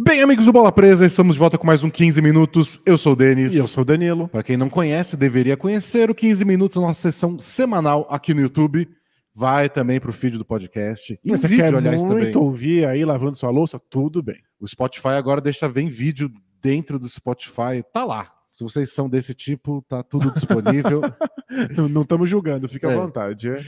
[0.00, 2.80] Bem, amigos do Bola Presa, estamos de volta com mais um 15 Minutos.
[2.86, 3.52] Eu sou o Denis.
[3.52, 4.28] E eu sou o Danilo.
[4.28, 8.40] Para quem não conhece, deveria conhecer o 15 Minutos, a nossa sessão semanal aqui no
[8.40, 8.88] YouTube.
[9.34, 11.18] Vai também para o feed do podcast.
[11.24, 12.36] E Você vídeo, quer aliás, muito também.
[12.36, 13.80] ouvir aí lavando sua louça?
[13.90, 14.38] Tudo bem.
[14.60, 16.30] O Spotify agora deixa ver vídeo
[16.62, 17.82] dentro do Spotify.
[17.92, 18.37] Tá lá.
[18.58, 21.00] Se vocês são desse tipo, tá tudo disponível.
[21.88, 22.92] não estamos julgando, fica é.
[22.92, 23.50] à vontade.
[23.50, 23.64] É.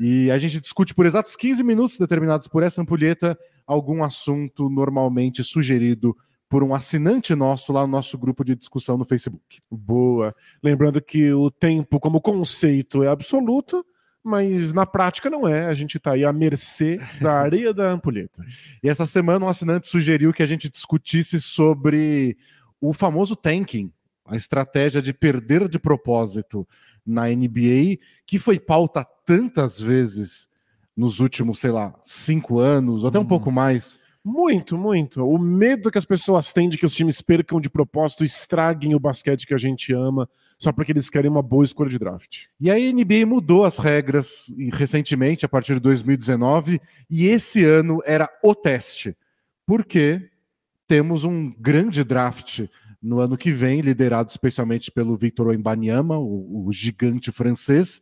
[0.00, 5.44] E a gente discute por exatos 15 minutos, determinados por essa ampulheta, algum assunto normalmente
[5.44, 6.16] sugerido
[6.48, 9.60] por um assinante nosso lá no nosso grupo de discussão no Facebook.
[9.70, 10.34] Boa.
[10.60, 13.86] Lembrando que o tempo como conceito é absoluto,
[14.24, 15.66] mas na prática não é.
[15.66, 18.42] A gente está aí à mercê da areia da ampulheta.
[18.82, 22.36] E essa semana um assinante sugeriu que a gente discutisse sobre
[22.80, 23.92] o famoso tanking,
[24.24, 26.66] a estratégia de perder de propósito
[27.04, 30.48] na NBA, que foi pauta tantas vezes
[30.96, 33.26] nos últimos, sei lá, cinco anos, ou até um hum.
[33.26, 33.98] pouco mais.
[34.24, 35.24] Muito, muito.
[35.26, 39.00] O medo que as pessoas têm de que os times percam de propósito, estraguem o
[39.00, 42.44] basquete que a gente ama, só porque eles querem uma boa escolha de draft.
[42.60, 48.28] E a NBA mudou as regras recentemente, a partir de 2019, e esse ano era
[48.44, 49.16] o teste.
[49.66, 50.30] Porque
[50.86, 52.68] temos um grande draft
[53.02, 58.00] no ano que vem, liderado especialmente pelo Victor Wembanyama, o, o gigante francês.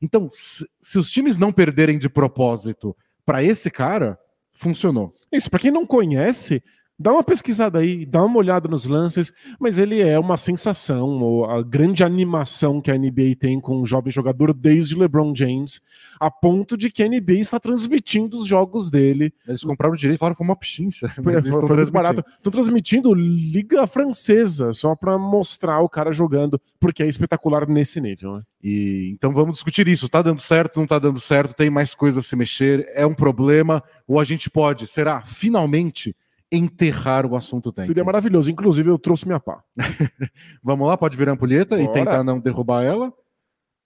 [0.00, 2.94] Então, se, se os times não perderem de propósito
[3.24, 4.18] para esse cara,
[4.52, 5.14] funcionou.
[5.32, 6.62] Isso, para quem não conhece,
[7.02, 11.60] Dá uma pesquisada aí, dá uma olhada nos lances, mas ele é uma sensação, a
[11.60, 15.80] grande animação que a NBA tem com um jovem jogador desde LeBron James,
[16.20, 19.34] a ponto de que a NBA está transmitindo os jogos dele.
[19.48, 21.08] Eles compraram o direito e falaram que foi uma pichincha.
[21.22, 22.24] Foi, foi barato.
[22.36, 28.36] Estão transmitindo Liga Francesa, só para mostrar o cara jogando, porque é espetacular nesse nível.
[28.36, 28.42] Né?
[28.62, 30.08] E então vamos discutir isso.
[30.08, 33.14] Tá dando certo, não tá dando certo, tem mais coisas a se mexer, é um
[33.14, 36.14] problema, ou a gente pode, será, finalmente
[36.52, 37.88] enterrar o assunto técnico.
[37.88, 38.50] Seria maravilhoso.
[38.50, 39.64] Inclusive, eu trouxe minha pá.
[40.62, 41.82] Vamos lá, pode virar a ampulheta Bora.
[41.82, 43.10] e tentar não derrubar ela.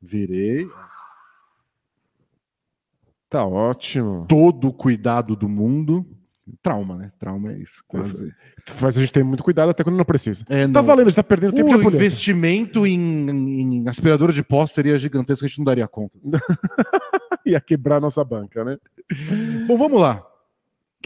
[0.03, 0.69] Virei.
[3.31, 4.27] Tá ótimo.
[4.29, 6.05] Todo o cuidado do mundo.
[6.63, 7.13] Trauma, né?
[7.19, 8.33] Trauma é isso, quase.
[8.67, 10.45] Faz a gente ter muito cuidado até quando não precisa.
[10.49, 14.45] É, tá valendo, a gente tá perdendo tempo o de investimento em, em aspiradora de
[14.45, 16.17] pó seria gigantesco, a gente não daria conta.
[17.45, 18.79] Ia quebrar nossa banca, né?
[19.67, 20.25] Bom, vamos lá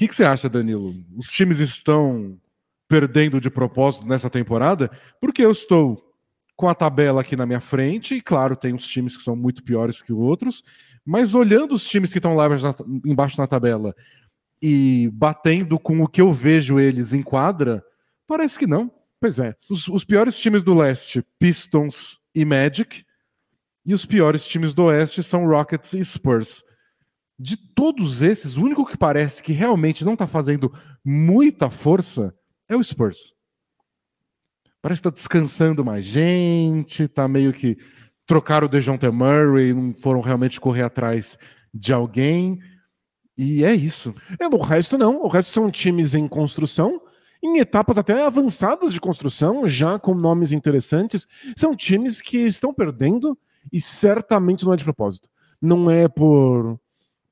[0.00, 0.94] que, que você acha, Danilo?
[1.14, 2.40] Os times estão
[2.88, 4.90] perdendo de propósito nessa temporada?
[5.20, 6.02] Porque eu estou
[6.56, 9.62] com a tabela aqui na minha frente, e claro, tem uns times que são muito
[9.62, 10.64] piores que outros,
[11.04, 12.46] mas olhando os times que estão lá
[13.04, 13.94] embaixo na tabela
[14.62, 17.84] e batendo com o que eu vejo eles em quadra,
[18.26, 18.90] parece que não.
[19.20, 19.54] Pois é.
[19.68, 23.04] Os, os piores times do leste, Pistons e Magic,
[23.84, 26.64] e os piores times do oeste são Rockets e Spurs
[27.42, 30.70] de todos esses, o único que parece que realmente não está fazendo
[31.02, 32.34] muita força
[32.68, 33.32] é o Spurs.
[34.82, 37.78] Parece que está descansando mais gente, está meio que
[38.26, 41.38] trocaram o DeJounte Murray, não foram realmente correr atrás
[41.72, 42.58] de alguém.
[43.38, 44.14] E é isso.
[44.38, 45.22] É, o resto não.
[45.22, 47.00] O resto são times em construção,
[47.42, 51.26] em etapas até avançadas de construção, já com nomes interessantes.
[51.56, 53.36] São times que estão perdendo
[53.72, 55.30] e certamente não é de propósito.
[55.60, 56.78] Não é por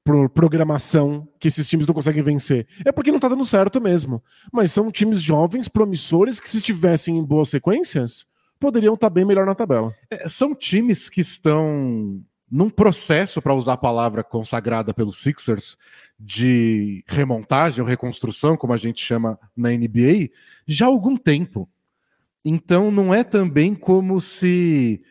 [0.09, 2.67] por programação que esses times não conseguem vencer.
[2.83, 4.23] É porque não tá dando certo mesmo.
[4.51, 8.25] Mas são times jovens, promissores, que se estivessem em boas sequências,
[8.59, 9.95] poderiam estar tá bem melhor na tabela.
[10.11, 15.77] É, são times que estão num processo, para usar a palavra consagrada pelos Sixers,
[16.19, 20.31] de remontagem ou reconstrução, como a gente chama na NBA,
[20.67, 21.69] já há algum tempo.
[22.43, 25.03] Então não é também como se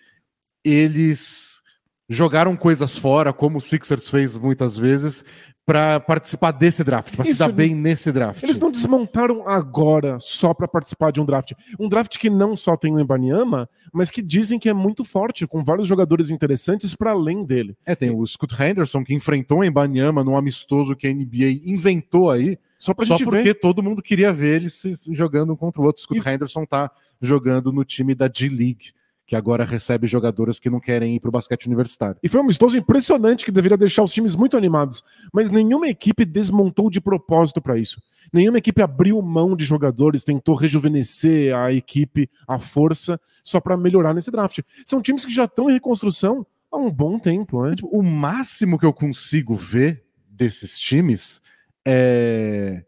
[0.63, 1.61] eles
[2.09, 5.25] jogaram coisas fora, como o Sixers fez muitas vezes,
[5.67, 8.41] para participar desse draft, para se dar bem nesse draft.
[8.41, 11.51] Eles não desmontaram agora só para participar de um draft.
[11.77, 15.45] Um draft que não só tem o Embanyama, mas que dizem que é muito forte,
[15.45, 17.75] com vários jogadores interessantes para além dele.
[17.85, 22.31] É, tem o Scott Henderson que enfrentou o Embanyama num amistoso que a NBA inventou
[22.31, 23.55] aí, só, pra só porque ver.
[23.55, 24.81] todo mundo queria ver eles
[25.11, 26.01] jogando contra o outro.
[26.01, 26.29] Scott e...
[26.29, 26.89] Henderson tá
[27.21, 28.93] jogando no time da G-League
[29.27, 32.15] que agora recebe jogadoras que não querem ir para o basquete universitário.
[32.23, 35.03] E foi um amistoso impressionante que deveria deixar os times muito animados,
[35.33, 38.01] mas nenhuma equipe desmontou de propósito para isso.
[38.31, 44.13] Nenhuma equipe abriu mão de jogadores, tentou rejuvenescer a equipe, a força, só para melhorar
[44.13, 44.61] nesse draft.
[44.85, 47.63] São times que já estão em reconstrução há um bom tempo.
[47.63, 47.75] Né?
[47.83, 51.41] O máximo que eu consigo ver desses times
[51.85, 52.81] é.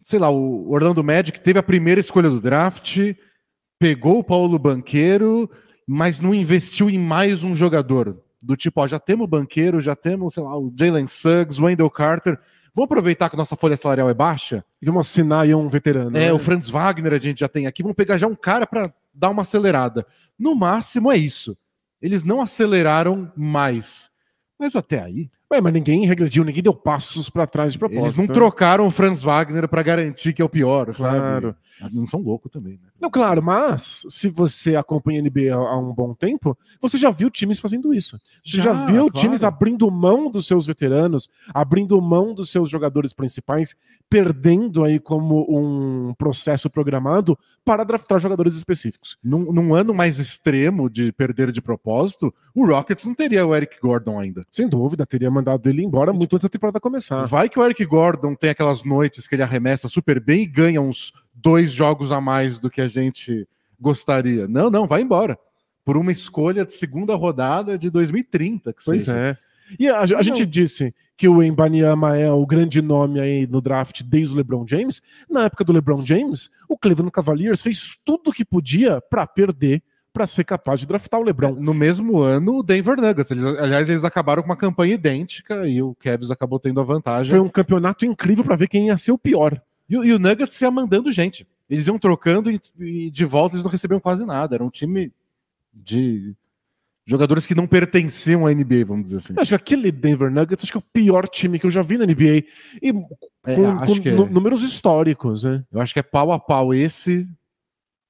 [0.00, 2.98] Sei lá, o Orlando Magic teve a primeira escolha do draft
[3.80, 5.50] pegou o Paulo Banqueiro,
[5.84, 8.22] mas não investiu em mais um jogador.
[8.40, 11.64] Do tipo, ó, já temos o Banqueiro, já temos, sei lá, o Jalen Suggs, o
[11.64, 12.38] Wendell Carter,
[12.74, 14.64] Vamos aproveitar que a nossa folha salarial é baixa.
[14.80, 16.16] E vamos assinar aí um veterano.
[16.16, 16.32] É, né?
[16.32, 17.82] o Franz Wagner a gente já tem aqui.
[17.82, 20.06] Vamos pegar já um cara para dar uma acelerada.
[20.38, 21.56] No máximo é isso.
[22.00, 24.10] Eles não aceleraram mais.
[24.58, 25.30] Mas até aí.
[25.52, 28.04] Ué, mas ninguém regrediu, ninguém deu passos pra trás de propósito.
[28.04, 28.32] Eles não né?
[28.34, 31.56] trocaram o Franz Wagner para garantir que é o pior, Claro.
[31.80, 31.94] sabe?
[31.96, 32.88] Não são loucos também, né?
[33.00, 37.30] Não, claro, mas se você acompanha a NBA há, um bom tempo, você já viu
[37.30, 38.20] times fazendo isso.
[38.44, 39.12] Você já, Já, viu claro.
[39.12, 43.74] times abrindo mão dos seus veteranos, abrindo mão dos seus jogadores principais,
[44.10, 49.16] perdendo aí como um processo programado para draftar jogadores específicos.
[49.22, 53.80] Num, num ano mais extremo de perder de propósito, o Rockets não teria o Eric
[53.80, 54.44] Gordon ainda.
[54.50, 57.24] Sem dúvida, teria mandado ele embora muito antes da temporada começar.
[57.24, 60.80] Vai que o Eric Gordon tem aquelas noites que ele arremessa super bem e ganha
[60.80, 63.46] uns dois jogos a mais do que a gente
[63.80, 64.46] gostaria.
[64.46, 65.38] Não, não, vai embora.
[65.84, 68.72] Por uma escolha de segunda rodada de 2030.
[68.72, 69.18] Que Pois seja.
[69.18, 69.36] é.
[69.78, 74.02] E a, a gente disse que o Embanyama é o grande nome aí no draft
[74.02, 75.02] desde o LeBron James.
[75.28, 79.82] Na época do LeBron James, o Cleveland Cavaliers fez tudo o que podia para perder,
[80.12, 81.54] para ser capaz de draftar o LeBron.
[81.54, 83.30] No mesmo ano, o Denver Nuggets.
[83.30, 87.30] Eles, aliás, eles acabaram com uma campanha idêntica e o Cavs acabou tendo a vantagem.
[87.30, 89.60] Foi um campeonato incrível para ver quem ia ser o pior.
[89.88, 91.46] E, o- e o Nuggets ia mandando gente.
[91.68, 94.56] Eles iam trocando e, e de volta eles não recebiam quase nada.
[94.56, 95.12] Era um time
[95.72, 96.34] de
[97.06, 99.32] jogadores que não pertenciam à NBA, vamos dizer assim.
[99.36, 101.82] Eu acho que aquele Denver Nuggets acho que é o pior time que eu já
[101.82, 102.44] vi na NBA.
[102.82, 103.08] E com,
[103.46, 105.64] É, com é, números históricos, né?
[105.72, 107.26] eu acho que é pau a pau esse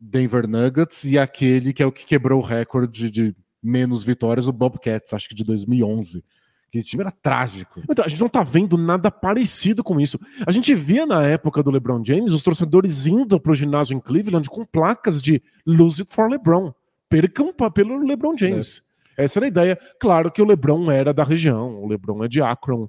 [0.00, 4.52] Denver Nuggets e aquele que é o que quebrou o recorde de menos vitórias, o
[4.52, 6.24] Bobcats, acho que de 2011.
[6.68, 7.82] Aquele time era trágico.
[7.90, 10.18] Então, a gente não tá vendo nada parecido com isso.
[10.46, 14.48] A gente via na época do LeBron James os torcedores indo pro ginásio em Cleveland
[14.48, 16.72] com placas de Lose It for LeBron.
[17.08, 18.82] Percam pelo LeBron James.
[19.16, 19.78] Essa era a ideia.
[19.98, 22.88] Claro que o LeBron era da região, o LeBron é de Akron.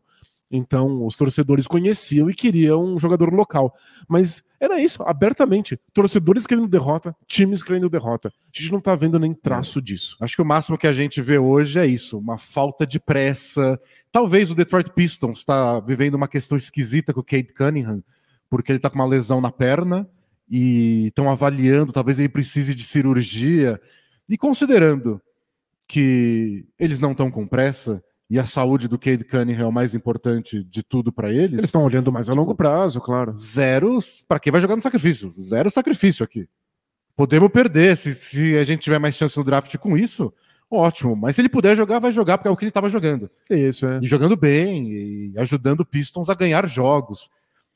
[0.51, 3.74] Então, os torcedores conheciam e queriam um jogador local.
[4.06, 5.80] Mas era isso, abertamente.
[5.94, 8.27] Torcedores querendo derrota, times querendo derrota.
[8.27, 10.18] A gente não tá vendo nem traço disso.
[10.19, 13.80] Acho que o máximo que a gente vê hoje é isso, uma falta de pressa.
[14.12, 18.03] Talvez o Detroit Pistons está vivendo uma questão esquisita com o Cade Cunningham,
[18.50, 20.06] porque ele está com uma lesão na perna
[20.50, 23.80] e estão avaliando, talvez ele precise de cirurgia.
[24.30, 25.21] E considerando
[25.88, 29.94] que eles não estão com pressa e a saúde do Cade Cunningham é o mais
[29.94, 33.36] importante de tudo para Eles eles, estão olhando mais a longo prazo, claro.
[33.36, 34.00] zero.
[34.25, 35.33] Para quem vai jogar no sacrifício?
[35.38, 36.48] Zero sacrifício aqui.
[37.13, 37.98] Podemos perder.
[37.98, 40.33] Se, se a gente tiver mais chance no draft com isso,
[40.72, 41.13] ótimo.
[41.13, 43.30] Mas se ele puder jogar, vai jogar, porque é o que ele estava jogando.
[43.50, 44.00] Isso, é.
[44.01, 47.30] E jogando bem, e ajudando o Pistons a ganhar jogos.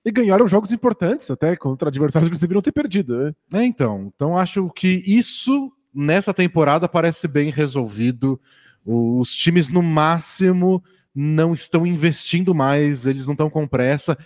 [0.06, 3.18] E ganharam jogos importantes até contra adversários que eles deveriam ter perdido.
[3.18, 3.34] né?
[3.56, 4.10] É, então.
[4.16, 8.40] Então acho que isso, nessa temporada, parece bem resolvido.
[8.86, 10.84] Os times, no máximo,
[11.14, 14.18] não estão investindo mais, eles não estão com pressa.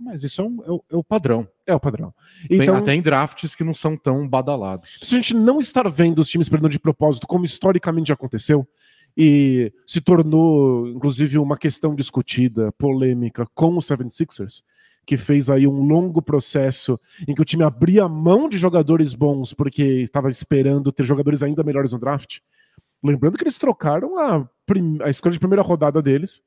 [0.00, 1.48] Mas isso é, um- é o- é o padrão.
[1.66, 2.14] É o padrão.
[2.48, 5.00] Tem- Então, até em drafts que não são tão badalados.
[5.02, 8.66] se a gente não estar vendo os times perdendo de propósito, como historicamente já aconteceu,
[9.16, 14.62] e se tornou, inclusive, uma questão discutida, polêmica com os 76ers,
[15.04, 19.52] que fez aí um longo processo em que o time abria mão de jogadores bons
[19.52, 22.38] porque estava esperando ter jogadores ainda melhores no draft.
[23.02, 24.48] Lembrando que eles trocaram a,
[25.04, 26.42] a escolha de primeira rodada deles,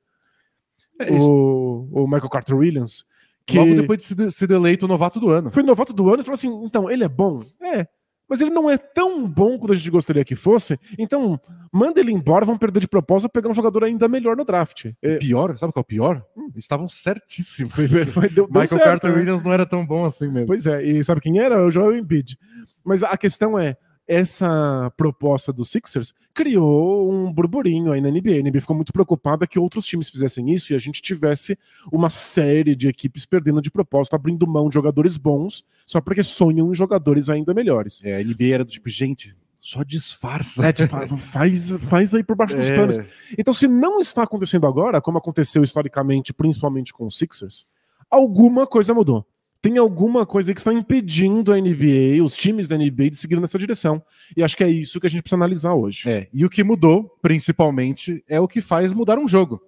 [0.99, 3.03] É o, o Michael Carter Williams,
[3.45, 5.49] que Logo depois de ser- ser eleito o novato do ano.
[5.51, 7.41] foi novato do ano e falou assim: então, ele é bom?
[7.61, 7.87] É.
[8.29, 10.79] Mas ele não é tão bom quanto a gente gostaria que fosse.
[10.97, 11.37] Então,
[11.69, 14.85] manda ele embora, vamos perder de propósito pegar um jogador ainda melhor no draft.
[15.01, 16.25] É, Pior, sabe qual é o pior?
[16.37, 17.73] Eles estavam certíssimos.
[17.73, 19.17] foi, foi- deu Michael certo, Carter né?
[19.17, 20.47] Williams não era tão bom assim mesmo.
[20.47, 21.61] Pois é, e sabe quem era?
[21.65, 22.37] O Joel Embiid.
[22.85, 23.75] Mas a questão é,
[24.11, 28.39] essa proposta dos Sixers criou um burburinho aí na NBA.
[28.39, 31.57] A NBA ficou muito preocupada que outros times fizessem isso e a gente tivesse
[31.89, 36.69] uma série de equipes perdendo de propósito, abrindo mão de jogadores bons só porque sonham
[36.71, 38.01] em jogadores ainda melhores.
[38.03, 40.67] É, a NBA era do tipo, gente, só disfarça.
[40.67, 40.73] É,
[41.17, 42.97] faz, faz aí por baixo dos É, panos.
[43.37, 47.65] Então, se não está acontecendo agora, como aconteceu historicamente, principalmente com os Sixers,
[48.09, 49.25] alguma coisa mudou.
[49.61, 53.59] Tem alguma coisa que está impedindo a NBA, os times da NBA, de seguir nessa
[53.59, 54.03] direção.
[54.35, 56.09] E acho que é isso que a gente precisa analisar hoje.
[56.09, 59.61] é, e o que mudou, principalmente, é o que faz mudar um jogo.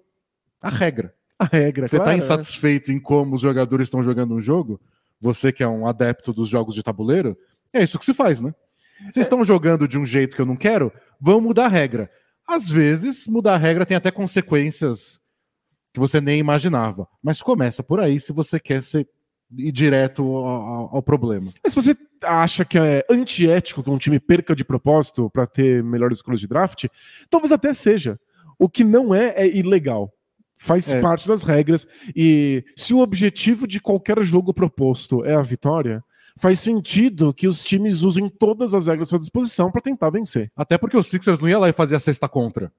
[0.60, 1.14] A regra.
[1.38, 4.80] A regra, Você está claro, insatisfeito em como os jogadores estão jogando um jogo?
[5.20, 7.36] Você que é um adepto dos jogos de tabuleiro,
[7.72, 8.54] é isso que se faz, né?
[9.10, 10.92] Vocês estão jogando de um jeito que eu não quero?
[11.20, 12.10] Vão mudar a regra.
[12.46, 15.20] Às vezes, mudar a regra tem até consequências
[15.92, 17.08] que você nem imaginava.
[17.22, 19.08] Mas começa por aí se você quer ser
[19.56, 21.52] ir direto ao, ao- problema.
[21.62, 25.82] Mas se você acha que é antiético que um time perca de propósito para ter
[25.82, 26.86] melhores escolhas de draft,
[27.28, 28.18] talvez até seja.
[28.58, 30.12] O que não é é ilegal.
[30.56, 31.00] Faz É.
[31.00, 31.86] parte das regras.
[32.14, 36.02] E se o objetivo de qualquer jogo proposto é a vitória,
[36.38, 40.50] faz sentido que os times usem todas as regras à sua disposição para tentar vencer.
[40.56, 42.72] Até porque o Sixers não ia lá e fazia a sexta contra.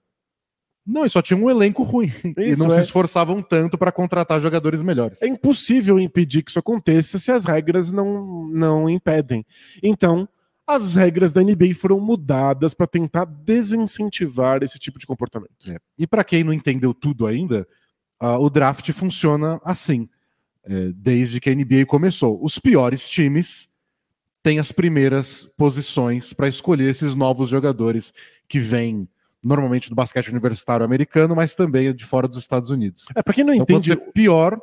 [0.86, 2.12] Não, eles só tinha um elenco ruim.
[2.38, 2.76] e Isso, não é.
[2.76, 5.22] se esforçavam tanto para contratar jogadores melhores.
[5.22, 9.46] É impossível impedir que isso aconteça se as regras não, não impedem.
[9.82, 10.30] Então,
[10.68, 15.70] as regras da NBA foram mudadas para tentar desincentivar esse tipo de comportamento.
[15.70, 15.78] É.
[15.98, 17.68] E para quem não entendeu tudo ainda,
[18.20, 20.08] ah, o draft funciona assim,
[20.64, 22.44] é, desde que a NBA começou.
[22.44, 23.70] Os piores times
[24.42, 28.14] têm as primeiras posições para escolher esses novos jogadores
[28.48, 29.08] que vêm
[29.46, 33.06] normalmente do basquete universitário americano, mas também de fora dos Estados Unidos.
[33.16, 34.60] É, para quem não Então, entende, é pior,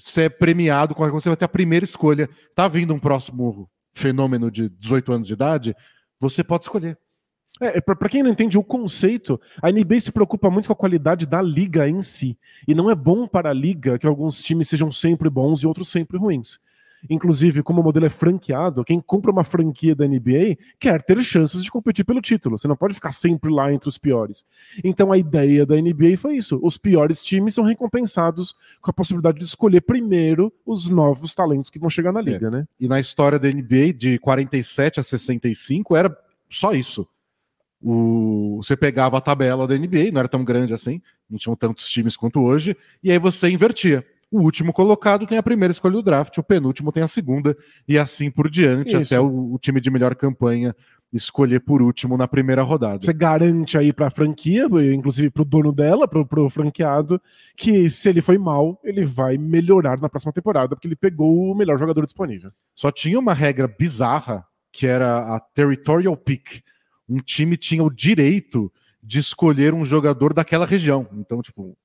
[0.00, 2.28] você é premiado, quando você vai ter a primeira escolha.
[2.54, 5.76] Tá vindo um próximo fenômeno de 18 anos de idade,
[6.18, 6.98] você pode escolher.
[7.60, 10.76] É, pra, pra quem não entende o conceito, a NBA se preocupa muito com a
[10.76, 12.38] qualidade da liga em si.
[12.66, 15.88] E não é bom para a liga que alguns times sejam sempre bons e outros
[15.88, 16.58] sempre ruins.
[17.08, 21.62] Inclusive, como o modelo é franqueado, quem compra uma franquia da NBA quer ter chances
[21.62, 22.58] de competir pelo título.
[22.58, 24.44] Você não pode ficar sempre lá entre os piores.
[24.82, 26.58] Então a ideia da NBA foi isso.
[26.62, 31.78] Os piores times são recompensados com a possibilidade de escolher primeiro os novos talentos que
[31.78, 32.64] vão chegar na liga, né?
[32.80, 36.16] E na história da NBA, de 47 a 65, era
[36.48, 37.06] só isso.
[37.82, 38.60] O...
[38.62, 42.16] Você pegava a tabela da NBA, não era tão grande assim, não tinham tantos times
[42.16, 44.06] quanto hoje, e aí você invertia.
[44.34, 47.96] O último colocado tem a primeira escolha do draft, o penúltimo tem a segunda, e
[47.96, 49.14] assim por diante, Isso.
[49.14, 50.74] até o, o time de melhor campanha
[51.12, 52.98] escolher por último na primeira rodada.
[53.00, 57.22] Você garante aí pra franquia, inclusive pro dono dela, pro, pro franqueado,
[57.56, 61.54] que se ele foi mal, ele vai melhorar na próxima temporada, porque ele pegou o
[61.54, 62.50] melhor jogador disponível.
[62.74, 66.60] Só tinha uma regra bizarra, que era a territorial pick.
[67.08, 71.06] Um time tinha o direito de escolher um jogador daquela região.
[71.12, 71.78] Então, tipo,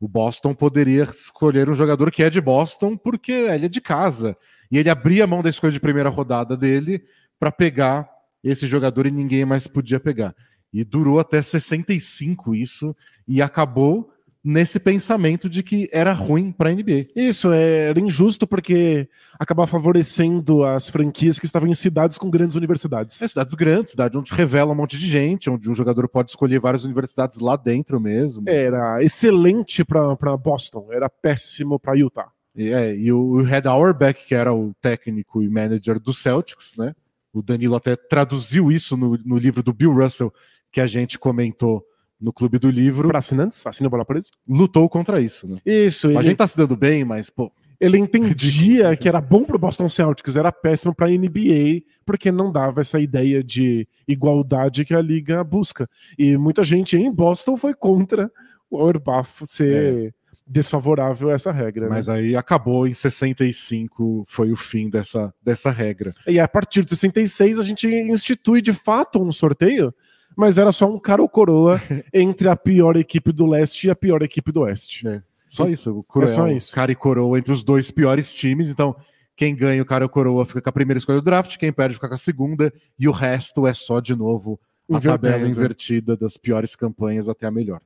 [0.00, 4.34] o Boston poderia escolher um jogador que é de Boston porque ele é de casa.
[4.72, 7.04] E ele abria a mão da escolha de primeira rodada dele
[7.38, 8.08] para pegar
[8.42, 10.34] esse jogador e ninguém mais podia pegar.
[10.72, 12.96] E durou até 65 isso
[13.28, 14.10] e acabou
[14.42, 17.08] nesse pensamento de que era ruim para a NBA.
[17.14, 22.56] Isso, é, era injusto porque acabava favorecendo as franquias que estavam em cidades com grandes
[22.56, 23.20] universidades.
[23.20, 26.58] É cidades grandes, cidade onde revela um monte de gente, onde um jogador pode escolher
[26.58, 28.44] várias universidades lá dentro mesmo.
[28.48, 32.30] Era excelente pra Boston, era péssimo pra Utah.
[32.54, 36.74] E, é, e o, o Red Auerbach, que era o técnico e manager do Celtics,
[36.76, 36.94] né?
[37.32, 40.32] O Danilo até traduziu isso no, no livro do Bill Russell,
[40.72, 41.84] que a gente comentou
[42.20, 43.08] no Clube do Livro.
[43.08, 44.30] Para assinantes, assina bola presa.
[44.48, 45.58] Lutou contra isso, né?
[45.64, 47.50] Isso, A ele, gente tá se dando bem, mas, pô,
[47.80, 48.96] ele entendia Ridículo.
[48.98, 53.42] que era bom pro Boston Celtics, era péssimo pra NBA, porque não dava essa ideia
[53.42, 55.88] de igualdade que a liga busca.
[56.18, 58.30] E muita gente em Boston foi contra
[58.70, 60.14] o Auerbach ser
[60.46, 61.84] desfavorável a essa regra.
[61.84, 61.90] né?
[61.90, 66.12] mas aí acabou em 65, foi o fim dessa, dessa regra.
[66.26, 69.94] E a partir de 66 a gente institui de fato um sorteio,
[70.36, 71.80] mas era só um cara ou coroa
[72.12, 75.04] entre a pior equipe do leste e a pior equipe do oeste.
[75.48, 76.74] Só isso, o cruel, É só isso.
[76.74, 78.94] cara e coroa entre os dois piores times, então
[79.36, 81.94] quem ganha o cara e coroa fica com a primeira escolha do draft, quem perde
[81.94, 85.18] fica com a segunda, e o resto é só de novo a Invertendo.
[85.22, 87.80] tabela invertida das piores campanhas até a melhor.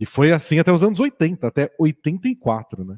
[0.00, 2.96] E foi assim até os anos 80, até 84, né?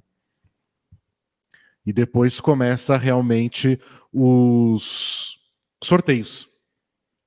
[1.86, 3.78] E depois começa realmente
[4.12, 5.38] os
[5.82, 6.48] sorteios.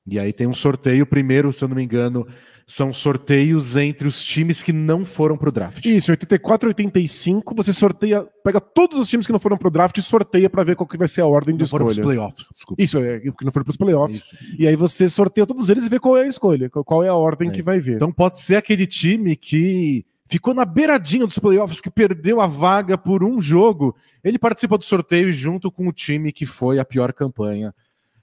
[0.08, 2.26] E aí tem um sorteio, primeiro, se eu não me engano,
[2.66, 5.86] são sorteios entre os times que não foram pro draft.
[5.86, 10.02] Isso, 84 85, você sorteia, pega todos os times que não foram pro draft e
[10.02, 12.16] sorteia pra ver qual que vai ser a ordem de não foram pros escolha.
[12.18, 12.82] playoffs, desculpa.
[12.84, 14.18] Isso, é, que não foram pros playoffs.
[14.34, 14.38] Isso.
[14.60, 17.14] E aí você sorteia todos eles e vê qual é a escolha, qual- é a
[17.16, 17.52] ordem É.
[17.52, 17.96] que vai vir.
[17.96, 22.98] Então pode ser aquele time que ficou na beiradinha dos playoffs, que perdeu a vaga
[22.98, 23.96] por um jogo.
[24.24, 27.74] Ele participa do sorteio junto com o time que foi a pior campanha.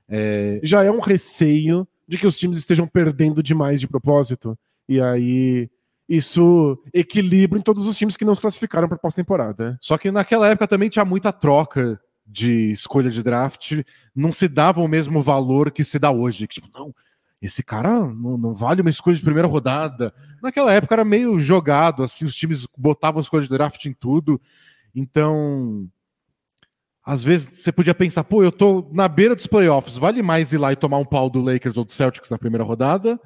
[0.08, 4.58] É, já é um receio de que os times estejam perdendo demais de propósito.
[4.88, 5.70] E aí
[6.08, 9.78] isso equilibra em todos os times que não se classificaram para pós-temporada.
[9.80, 13.82] Só que naquela época também tinha muita troca de escolha de draft,
[14.14, 16.46] não se dava o mesmo valor que se dá hoje.
[16.46, 16.94] Que, tipo, não,
[17.40, 20.12] esse cara não, não vale uma escolha de primeira rodada.
[20.42, 24.40] Naquela época era meio jogado, assim, os times botavam escolha de draft em tudo.
[24.94, 25.88] Então,
[27.04, 30.58] às vezes você podia pensar, pô, eu tô na beira dos playoffs, vale mais ir
[30.58, 33.20] lá e tomar um pau do Lakers ou do Celtics na primeira rodada?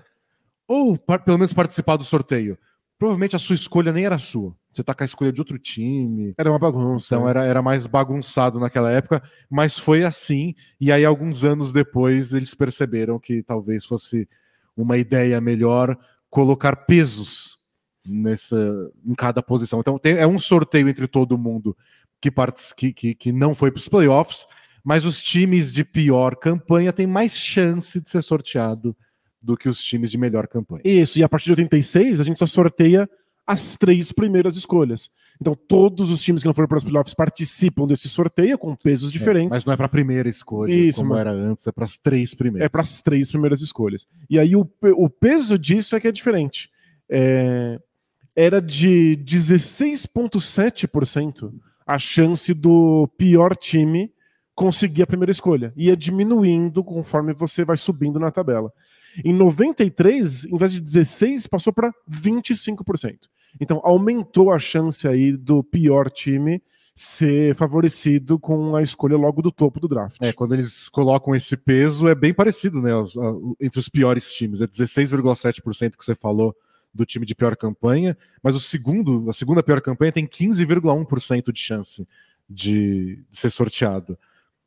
[0.67, 2.59] Ou pelo menos participar do sorteio?
[2.99, 4.55] Provavelmente a sua escolha nem era sua.
[4.73, 6.35] Você tá com a escolha de outro time.
[6.37, 7.15] Era uma bagunça.
[7.15, 10.55] Então era, era mais bagunçado naquela época, mas foi assim.
[10.81, 14.29] E aí, alguns anos depois, eles perceberam que talvez fosse
[14.77, 15.97] uma ideia melhor
[16.29, 17.59] colocar pesos
[18.05, 18.57] nessa,
[19.05, 19.81] em cada posição.
[19.81, 21.77] Então tem, é um sorteio entre todo mundo
[22.21, 22.31] que,
[22.77, 24.47] que, que, que não foi para os playoffs,
[24.85, 28.97] mas os times de pior campanha têm mais chance de ser sorteado
[29.43, 30.83] do que os times de melhor campanha.
[30.85, 33.09] Isso, e a partir de 86 a gente só sorteia
[33.47, 35.09] as três primeiras escolhas.
[35.41, 39.13] Então todos os times que não foram para os playoffs participam desse sorteio com pesos
[39.13, 39.55] diferentes.
[39.55, 41.97] É, mas não é para a primeira escolha, Isso, como era antes, é para as
[41.97, 42.67] três primeiras.
[42.67, 44.09] É para as três primeiras escolhas.
[44.29, 46.69] E aí o, o peso disso é que é diferente.
[47.09, 47.81] É,
[48.37, 51.51] era de 16,7%
[51.89, 54.13] a chance do pior time
[54.55, 55.73] conseguir a primeira escolha.
[55.75, 58.71] Ia diminuindo conforme você vai subindo na tabela.
[59.25, 63.21] Em 93, em vez de 16, passou para 25%.
[63.59, 66.63] Então aumentou a chance aí do pior time
[66.95, 70.19] ser favorecido com a escolha logo do topo do draft.
[70.21, 72.91] É, quando eles colocam esse peso, é bem parecido, né?
[73.59, 74.61] Entre os piores times.
[74.61, 76.55] É 16,7% que você falou
[76.93, 81.61] do time de pior campanha, mas o segundo, a segunda pior campanha tem 15,1% de
[81.61, 82.07] chance
[82.49, 84.19] de, de ser sorteado.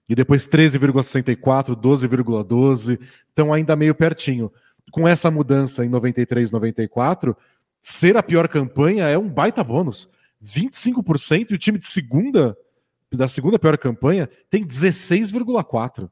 [0.09, 2.99] E depois 13,64, 12,12,
[3.29, 4.51] estão ainda meio pertinho.
[4.91, 7.35] Com essa mudança em 93, 94,
[7.79, 10.09] ser a pior campanha é um baita bônus.
[10.43, 12.57] 25% e o time de segunda,
[13.11, 16.09] da segunda pior campanha, tem 16,4%.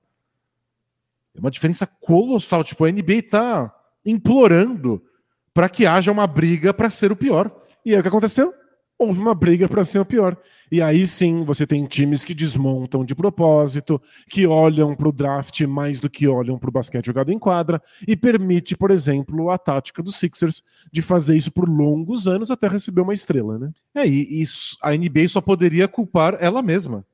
[1.35, 2.63] É uma diferença colossal.
[2.63, 3.75] Tipo, a NBA está
[4.05, 5.03] implorando
[5.53, 7.51] para que haja uma briga para ser o pior.
[7.85, 8.53] E é o que aconteceu?
[8.99, 10.35] houve uma briga para ser o pior.
[10.69, 15.61] E aí sim, você tem times que desmontam de propósito, que olham para o draft
[15.61, 19.57] mais do que olham para o basquete jogado em quadra, e permite, por exemplo, a
[19.57, 23.71] tática dos Sixers de fazer isso por longos anos até receber uma estrela, né?
[23.95, 27.05] É, e isso, a NBA só poderia culpar ela mesma.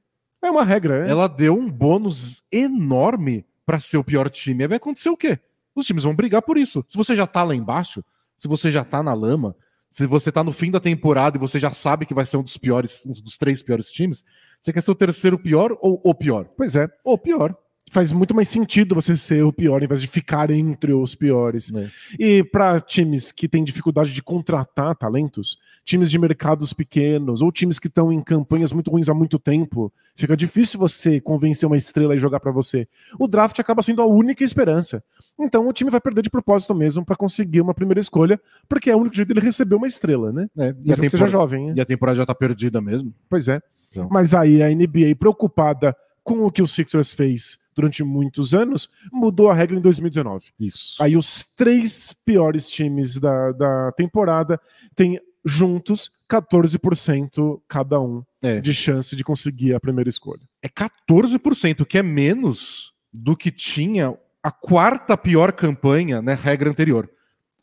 [0.41, 1.11] É uma regra, é.
[1.11, 4.63] Ela deu um bônus enorme para ser o pior time.
[4.63, 5.39] Aí vai acontecer o quê?
[5.75, 6.83] Os times vão brigar por isso.
[6.87, 8.03] Se você já tá lá embaixo,
[8.35, 9.55] se você já tá na lama,
[9.89, 12.43] se você tá no fim da temporada e você já sabe que vai ser um
[12.43, 14.23] dos piores, um dos três piores times,
[14.59, 16.49] você quer ser o terceiro pior ou o pior?
[16.57, 17.55] Pois é, o pior.
[17.91, 21.71] Faz muito mais sentido você ser o pior em vez de ficar entre os piores.
[21.71, 21.89] É.
[22.19, 27.77] E para times que têm dificuldade de contratar talentos, times de mercados pequenos ou times
[27.77, 32.15] que estão em campanhas muito ruins há muito tempo, fica difícil você convencer uma estrela
[32.15, 32.87] e jogar para você.
[33.19, 35.03] O draft acaba sendo a única esperança.
[35.39, 38.95] Então o time vai perder de propósito mesmo para conseguir uma primeira escolha, porque é
[38.95, 40.47] o único jeito dele receber uma estrela, né?
[40.57, 41.73] É, e a seja jovem.
[41.75, 43.13] E a temporada já tá perdida mesmo.
[43.29, 43.61] Pois é.
[43.91, 44.07] Então.
[44.09, 49.49] Mas aí a NBA, preocupada com o que o Sixers fez durante muitos anos, mudou
[49.49, 50.47] a regra em 2019.
[50.59, 51.01] Isso.
[51.01, 54.59] Aí os três piores times da, da temporada
[54.95, 58.59] têm juntos 14% cada um é.
[58.59, 60.41] de chance de conseguir a primeira escolha.
[60.63, 66.69] É 14%, que é menos do que tinha a quarta pior campanha na né, regra
[66.69, 67.09] anterior.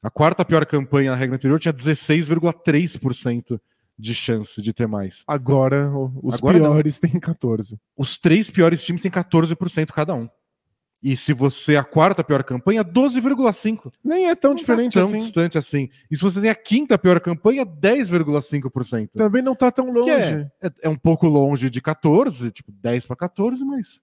[0.02, 3.60] A quarta pior campanha na regra anterior tinha 16,3%
[3.96, 5.22] de chance de ter mais.
[5.28, 7.08] Agora, os Agora piores não.
[7.08, 7.78] têm 14%.
[7.96, 10.28] Os três piores times têm 14% cada um.
[11.00, 13.92] E se você a quarta pior campanha, 12,5.
[14.02, 15.16] Nem é tão não diferente tá tão assim.
[15.18, 15.88] distante assim.
[16.10, 19.10] E se você tem a quinta pior campanha, 10,5%.
[19.12, 20.10] Também não tá tão longe.
[20.10, 24.02] É, é, é, um pouco longe de 14, tipo 10 para 14, mas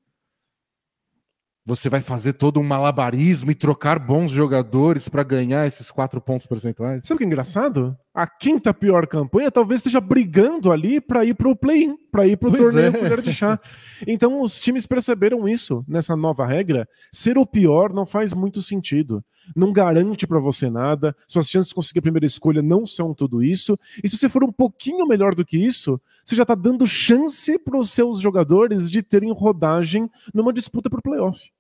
[1.70, 6.48] você vai fazer todo um malabarismo e trocar bons jogadores para ganhar esses quatro pontos
[6.48, 7.04] percentuais?
[7.04, 7.96] Sabe o que é engraçado?
[8.12, 12.38] A quinta pior campanha talvez esteja brigando ali para ir para o play-in, para ir
[12.38, 12.92] para o torneio é.
[12.92, 13.60] colher de chá.
[14.08, 16.88] Então os times perceberam isso nessa nova regra.
[17.12, 19.24] Ser o pior não faz muito sentido.
[19.56, 21.16] Não garante para você nada.
[21.28, 23.78] Suas chances de conseguir a primeira escolha não são tudo isso.
[24.04, 27.64] E se você for um pouquinho melhor do que isso, você já está dando chance
[27.64, 31.52] para os seus jogadores de terem rodagem numa disputa por playoff.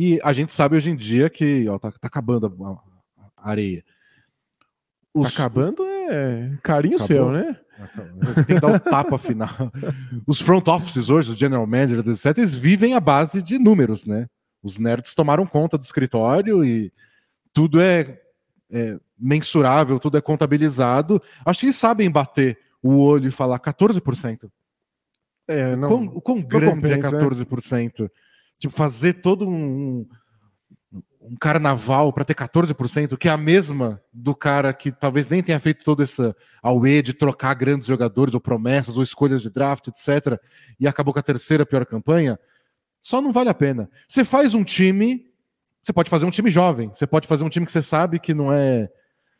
[0.00, 2.46] E a gente sabe hoje em dia que ó, tá, tá acabando
[3.36, 3.84] a, areia.
[5.12, 5.34] Os...
[5.34, 7.06] Tá acabando é carinho Acabou.
[7.06, 7.60] seu, né?
[8.46, 9.50] Tem que dar um tapa final.
[10.26, 14.26] Os front offices hoje, os general managers, etc., eles vivem à base de números, né?
[14.62, 16.90] Os nerds tomaram conta do escritório e
[17.52, 18.22] tudo é,
[18.70, 21.20] é mensurável, tudo é contabilizado.
[21.44, 24.50] Acho que eles sabem bater o olho e falar 14%.
[25.46, 28.10] É, não, o quão, o quão grande é compensa, é 14%?
[28.60, 30.06] Tipo, fazer todo um,
[31.20, 35.58] um carnaval para ter 14%, que é a mesma do cara que talvez nem tenha
[35.58, 40.38] feito toda essa auê de trocar grandes jogadores, ou promessas, ou escolhas de draft, etc.,
[40.78, 42.38] e acabou com a terceira pior campanha,
[43.00, 43.90] só não vale a pena.
[44.06, 45.26] Você faz um time,
[45.82, 48.34] você pode fazer um time jovem, você pode fazer um time que você sabe que
[48.34, 48.90] não é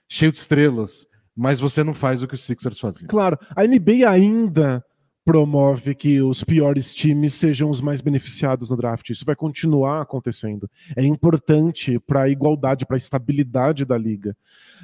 [0.08, 1.06] cheio de estrelas,
[1.36, 3.08] mas você não faz o que os Sixers faziam.
[3.08, 4.84] Claro, a NBA ainda
[5.24, 9.10] promove que os piores times sejam os mais beneficiados no draft.
[9.10, 10.68] Isso vai continuar acontecendo.
[10.96, 14.36] É importante para a igualdade, para a estabilidade da liga.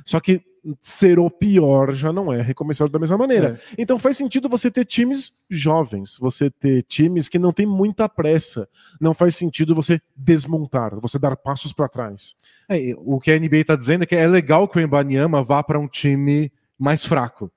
[0.05, 0.43] Só que
[0.83, 3.61] ser o pior já não é recomeçar da mesma maneira.
[3.71, 3.75] É.
[3.79, 8.69] Então faz sentido você ter times jovens, você ter times que não tem muita pressa.
[9.01, 12.35] Não faz sentido você desmontar, você dar passos para trás.
[12.69, 15.63] É, o que a NBA está dizendo é que é legal que o Embanyama vá
[15.63, 17.51] para um time mais fraco.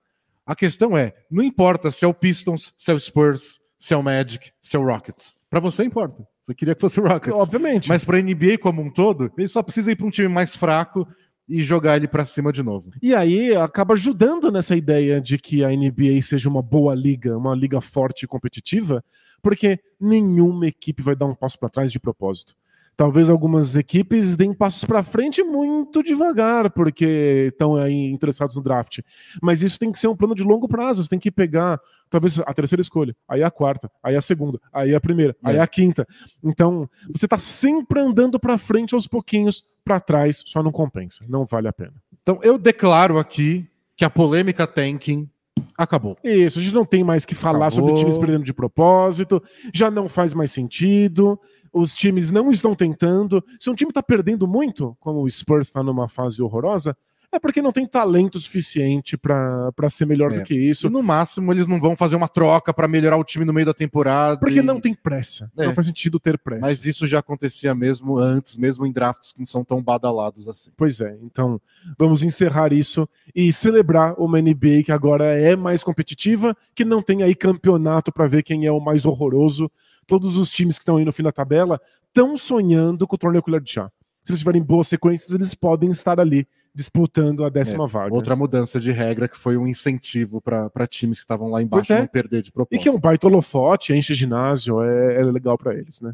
[0.49, 3.97] A questão é, não importa se é o Pistons, se é o Spurs, se é
[3.97, 5.35] o Magic, se é o Rockets.
[5.47, 6.27] Para você importa.
[6.41, 7.39] Você queria que fosse o Rockets.
[7.39, 7.88] Obviamente.
[7.88, 10.55] Mas para a NBA como um todo, ele só precisa ir para um time mais
[10.55, 11.07] fraco
[11.47, 12.89] e jogar ele para cima de novo.
[12.99, 17.53] E aí acaba ajudando nessa ideia de que a NBA seja uma boa liga, uma
[17.53, 19.05] liga forte e competitiva,
[19.43, 22.55] porque nenhuma equipe vai dar um passo para trás de propósito.
[22.99, 28.99] Talvez algumas equipes deem passos para frente muito devagar, porque estão aí interessados no draft.
[29.41, 31.01] Mas isso tem que ser um plano de longo prazo.
[31.01, 34.93] Você tem que pegar, talvez, a terceira escolha, aí a quarta, aí a segunda, aí
[34.93, 35.51] a primeira, é.
[35.51, 36.05] aí a quinta.
[36.43, 41.23] Então, você está sempre andando para frente aos pouquinhos, para trás só não compensa.
[41.29, 41.93] Não vale a pena.
[42.21, 45.29] Então, eu declaro aqui que a polêmica tanking
[45.77, 46.17] acabou.
[46.21, 47.88] Isso, a gente não tem mais que falar acabou.
[47.88, 49.41] sobre times perdendo de propósito,
[49.73, 51.39] já não faz mais sentido
[51.73, 53.43] os times não estão tentando.
[53.60, 56.95] Se um time está perdendo muito, como o Spurs está numa fase horrorosa,
[57.32, 60.39] é porque não tem talento suficiente para ser melhor é.
[60.39, 60.88] do que isso.
[60.88, 63.67] E no máximo, eles não vão fazer uma troca para melhorar o time no meio
[63.67, 64.39] da temporada.
[64.39, 64.63] Porque e...
[64.63, 65.51] não tem pressa.
[65.58, 65.67] É.
[65.67, 66.62] Não faz sentido ter pressa.
[66.62, 70.71] Mas isso já acontecia mesmo antes, mesmo em drafts que não são tão badalados assim.
[70.75, 71.17] Pois é.
[71.21, 71.62] Então,
[71.97, 77.21] vamos encerrar isso e celebrar uma NBA que agora é mais competitiva, que não tem
[77.21, 79.69] aí campeonato para ver quem é o mais horroroso
[80.10, 83.43] todos os times que estão aí no fim da tabela estão sonhando com o torneio
[83.43, 83.91] colher de chá.
[84.24, 88.13] Se eles tiverem boas sequências, eles podem estar ali disputando a décima é, vaga.
[88.13, 92.00] Outra mudança de regra que foi um incentivo para times que estavam lá embaixo é.
[92.00, 92.80] não perder de propósito.
[92.80, 96.13] E que é um baita holofote, enche ginásio, é, é legal para eles, né?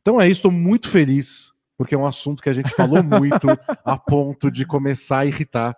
[0.00, 3.46] Então é isso, estou muito feliz, porque é um assunto que a gente falou muito
[3.84, 5.76] a ponto de começar a irritar.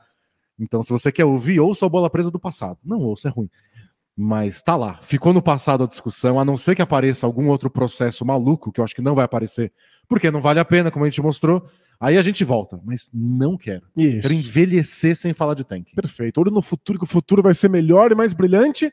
[0.59, 2.79] Então, se você quer ouvir, ouça a bola presa do passado.
[2.85, 3.51] Não ouça, é ruim.
[4.17, 7.69] Mas tá lá, ficou no passado a discussão, a não ser que apareça algum outro
[7.69, 9.71] processo maluco, que eu acho que não vai aparecer,
[10.09, 11.69] porque não vale a pena, como a gente mostrou.
[12.01, 13.87] Aí a gente volta, mas não quero.
[13.97, 14.23] Isso.
[14.23, 15.95] Quero envelhecer sem falar de tank.
[15.95, 16.41] Perfeito.
[16.41, 18.93] Olho no futuro, que o futuro vai ser melhor e mais brilhante.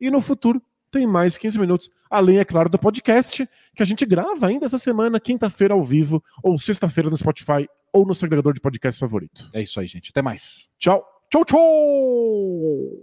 [0.00, 1.90] E no futuro tem mais 15 minutos.
[2.08, 6.22] Além, é claro, do podcast, que a gente grava ainda essa semana, quinta-feira ao vivo,
[6.42, 9.48] ou sexta-feira no Spotify, ou no seu agregador de podcast favorito.
[9.52, 10.10] É isso aí, gente.
[10.10, 10.68] Até mais.
[10.78, 11.04] Tchau.
[11.30, 12.92] Tchau, tchau!